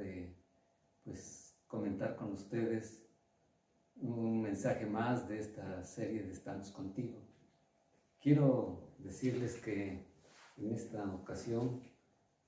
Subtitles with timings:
[0.00, 0.34] de
[1.04, 3.06] pues comentar con ustedes
[3.96, 7.18] un mensaje más de esta serie de Estamos contigo.
[8.20, 10.06] Quiero decirles que
[10.56, 11.82] en esta ocasión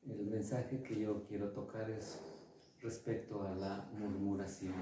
[0.06, 2.20] el mensaje que yo quiero tocar es
[2.80, 4.74] respecto a la murmuración.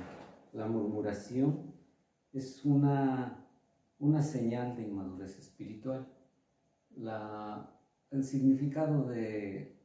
[0.52, 1.75] La murmuración
[2.33, 3.47] es una,
[3.99, 6.09] una señal de inmadurez espiritual.
[6.97, 7.79] La,
[8.11, 9.77] el significado de,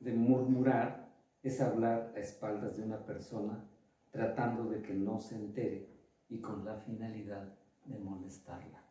[0.00, 1.05] de murmurar
[1.46, 3.64] es hablar a espaldas de una persona
[4.10, 5.88] tratando de que no se entere
[6.28, 8.82] y con la finalidad de molestarla.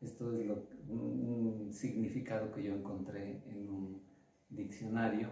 [0.00, 4.02] Esto es lo, un significado que yo encontré en un
[4.48, 5.28] diccionario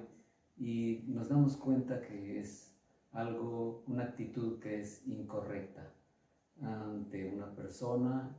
[0.59, 2.77] y nos damos cuenta que es
[3.13, 5.95] algo, una actitud que es incorrecta
[6.61, 8.37] ante una persona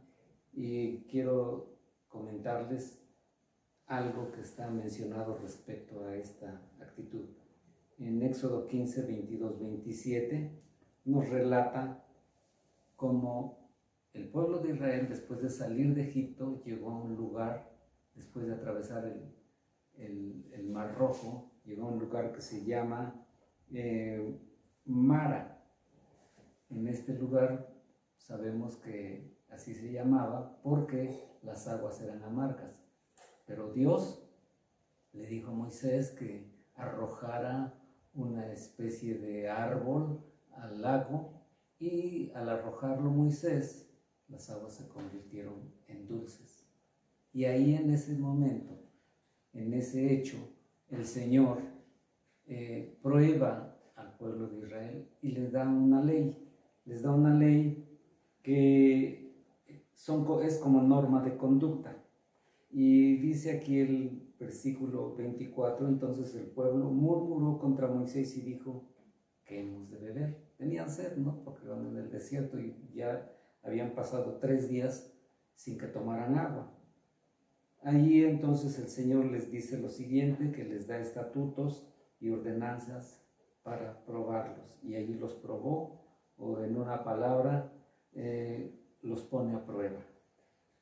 [0.53, 1.75] y quiero
[2.07, 3.01] comentarles
[3.87, 7.40] algo que está mencionado respecto a esta actitud.
[8.01, 10.59] En Éxodo 15, 22, 27
[11.05, 12.03] nos relata
[12.95, 13.69] cómo
[14.13, 17.71] el pueblo de Israel después de salir de Egipto llegó a un lugar,
[18.15, 23.23] después de atravesar el, el, Mar Rojo, llegó a un lugar que se llama
[23.71, 24.35] eh,
[24.85, 25.63] Mara.
[26.71, 27.71] En este lugar
[28.17, 32.81] sabemos que así se llamaba porque las aguas eran amargas.
[33.45, 34.27] Pero Dios
[35.13, 37.77] le dijo a Moisés que arrojara
[38.13, 40.19] una especie de árbol
[40.53, 41.41] al lago
[41.79, 43.89] y al arrojarlo Moisés,
[44.27, 46.67] las aguas se convirtieron en dulces.
[47.33, 48.73] Y ahí en ese momento,
[49.53, 50.37] en ese hecho,
[50.89, 51.59] el Señor
[52.45, 56.37] eh, prueba al pueblo de Israel y les da una ley,
[56.85, 57.87] les da una ley
[58.43, 59.21] que
[59.93, 61.95] son, es como norma de conducta.
[62.69, 68.89] Y dice aquí el versículo 24, entonces el pueblo murmuró contra Moisés y dijo,
[69.45, 70.37] ¿qué hemos de beber?
[70.57, 71.43] Tenían sed, ¿no?
[71.43, 73.31] Porque iban en el desierto y ya
[73.61, 75.13] habían pasado tres días
[75.53, 76.75] sin que tomaran agua.
[77.83, 81.87] Allí entonces el Señor les dice lo siguiente, que les da estatutos
[82.19, 83.23] y ordenanzas
[83.61, 84.79] para probarlos.
[84.81, 86.01] Y allí los probó,
[86.37, 87.71] o en una palabra,
[88.13, 89.99] eh, los pone a prueba.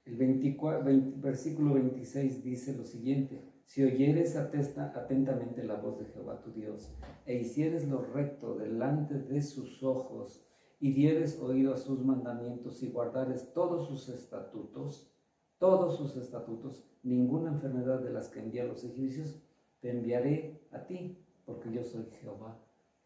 [0.09, 0.83] El 24,
[1.17, 6.91] versículo 26 dice lo siguiente, si oyeres atentamente la voz de Jehová tu Dios,
[7.27, 10.43] e hicieres lo recto delante de sus ojos,
[10.79, 15.13] y dieres oído a sus mandamientos y guardares todos sus estatutos,
[15.59, 19.43] todos sus estatutos, ninguna enfermedad de las que envía los egipcios,
[19.79, 22.57] te enviaré a ti, porque yo soy Jehová,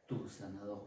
[0.08, 0.86] tu sanador.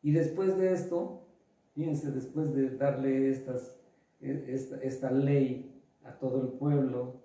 [0.00, 1.26] Y después de esto,
[1.74, 3.81] fíjense, después de darle estas,
[4.22, 7.20] esta, ley a todo el pueblo,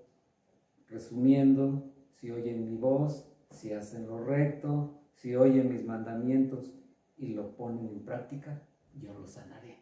[0.89, 6.73] Resumiendo, si oyen mi voz, si hacen lo recto, si oyen mis mandamientos
[7.17, 8.61] y lo ponen en práctica,
[8.97, 9.79] yo los sanaré.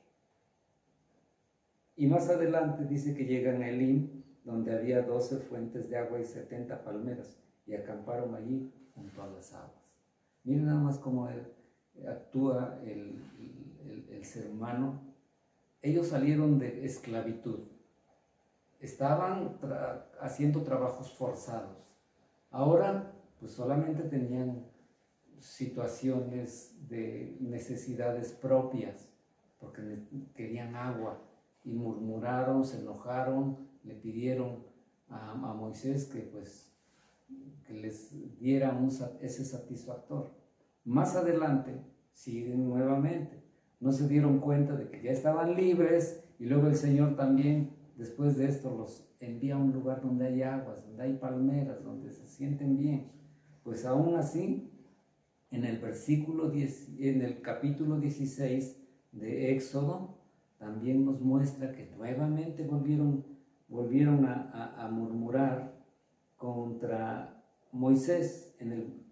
[1.96, 6.26] Y más adelante dice que llegan a Elim, donde había doce fuentes de agua y
[6.26, 7.38] setenta palmeras,
[7.68, 9.94] y acamparon allí junto a las aguas.
[10.44, 11.30] Miren nada más cómo
[12.08, 13.22] actúa el,
[14.10, 15.15] el ser humano.
[15.86, 17.60] Ellos salieron de esclavitud,
[18.80, 19.60] estaban
[20.20, 21.78] haciendo trabajos forzados.
[22.50, 24.66] Ahora, pues solamente tenían
[25.38, 29.12] situaciones de necesidades propias,
[29.60, 30.00] porque
[30.34, 31.22] querían agua,
[31.64, 34.66] y murmuraron, se enojaron, le pidieron
[35.08, 36.76] a, Moisés que pues
[37.68, 38.76] que les diera
[39.22, 40.32] ese satisfactor.
[40.84, 41.80] Más adelante
[42.12, 43.45] siguen nuevamente,
[43.80, 48.36] no se dieron cuenta de que ya estaban libres y luego el Señor también Después
[48.38, 52.28] de esto los envía a un lugar donde hay aguas, donde hay palmeras, donde se
[52.28, 53.12] sienten bien.
[53.64, 54.70] Pues aún así,
[55.50, 58.82] en el versículo 10, en el capítulo 16
[59.14, 60.18] de Éxodo,
[60.58, 63.26] también nos muestra que nuevamente volvieron,
[63.70, 65.74] volvieron a, a murmurar
[66.36, 68.56] contra Moisés.
[68.60, 69.06] En el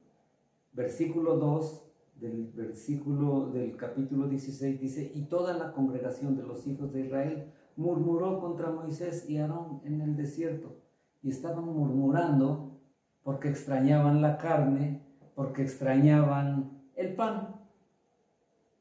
[0.74, 1.83] versículo 2
[2.24, 7.52] del versículo del capítulo 16 dice, y toda la congregación de los hijos de Israel
[7.76, 10.78] murmuró contra Moisés y Aarón en el desierto.
[11.22, 12.80] Y estaban murmurando
[13.24, 15.02] porque extrañaban la carne,
[15.36, 17.56] porque extrañaban el pan.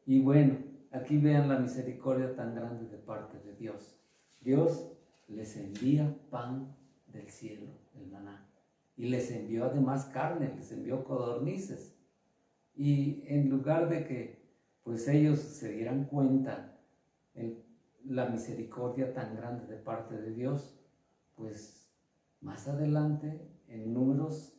[0.07, 0.59] Y bueno,
[0.93, 3.99] aquí vean la misericordia tan grande de parte de Dios.
[4.41, 4.93] Dios
[5.27, 6.77] les envía pan
[7.09, 7.67] del cielo,
[7.97, 8.49] el maná.
[8.97, 11.97] Y les envió además carne, les envió codornices.
[12.75, 14.43] Y en lugar de que
[14.83, 16.79] pues ellos se dieran cuenta
[18.05, 20.81] la misericordia tan grande de parte de Dios,
[21.37, 21.89] pues
[22.41, 24.59] más adelante en números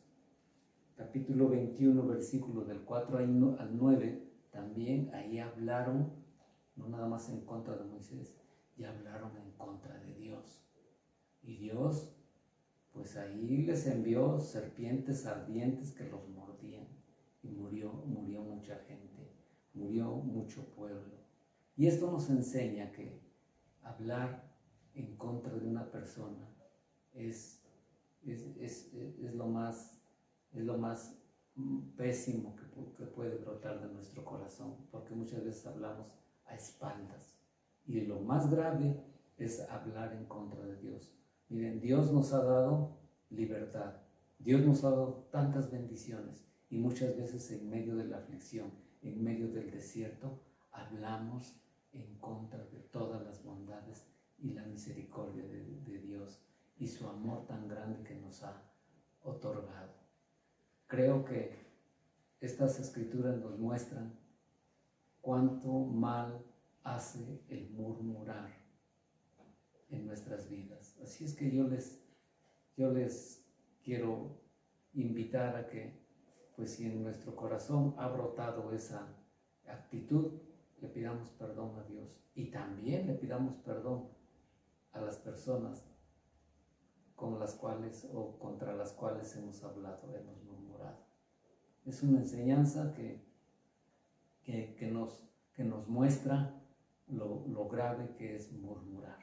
[0.96, 6.12] capítulo 21, versículo del 4 al 9, también ahí hablaron,
[6.76, 8.40] no nada más en contra de Moisés,
[8.76, 10.64] ya hablaron en contra de Dios.
[11.42, 12.16] Y Dios,
[12.92, 16.43] pues ahí les envió serpientes ardientes que los mordían.
[17.56, 19.32] Murió, murió mucha gente,
[19.72, 21.14] murió mucho pueblo.
[21.76, 23.20] Y esto nos enseña que
[23.82, 24.52] hablar
[24.94, 26.48] en contra de una persona
[27.12, 27.62] es,
[28.24, 28.92] es,
[29.34, 30.00] lo, más,
[30.52, 31.18] es lo más
[31.96, 32.64] pésimo que,
[32.96, 36.14] que puede brotar de nuestro corazón, porque muchas veces hablamos
[36.46, 37.36] a espaldas.
[37.86, 39.00] Y lo más grave
[39.36, 41.12] es hablar en contra de Dios.
[41.48, 42.96] Miren, Dios nos ha dado
[43.30, 43.94] libertad.
[44.38, 49.22] Dios nos ha dado tantas bendiciones y muchas veces en medio de la aflicción, en
[49.22, 50.40] medio del desierto,
[50.72, 51.54] hablamos
[51.92, 54.04] en contra de todas las bondades
[54.38, 56.42] y la misericordia de, Dios
[56.76, 58.60] y su amor tan grande que nos ha
[59.22, 59.92] otorgado.
[60.88, 61.56] Creo que
[62.40, 64.12] estas escrituras nos muestran
[65.20, 66.44] cuánto mal
[66.82, 68.50] hace el murmurar
[69.90, 70.98] en nuestras vidas.
[71.00, 72.02] Así es que yo les,
[72.76, 73.46] yo les
[73.84, 74.40] quiero
[74.92, 76.03] invitar a que,
[76.56, 79.08] pues si en nuestro corazón ha brotado esa
[79.66, 80.32] actitud,
[80.80, 84.08] le pidamos perdón a Dios y también le pidamos perdón
[84.92, 85.84] a las personas
[87.16, 90.98] con las cuales o contra las cuales hemos hablado, hemos murmurado.
[91.84, 93.24] Es una enseñanza que,
[94.42, 95.22] que, nos,
[95.54, 96.60] que nos muestra
[97.08, 99.18] lo, lo grave que es murmurar.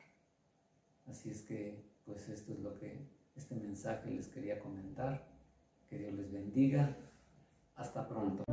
[1.07, 5.27] Así es que, pues esto es lo que este mensaje les quería comentar.
[5.89, 6.97] Que Dios les bendiga.
[7.81, 8.43] Hasta pronto.